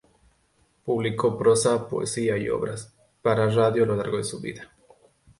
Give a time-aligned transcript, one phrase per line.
[0.83, 4.71] Publicó prosa, poesía y obras para radio a lo largo de su vida.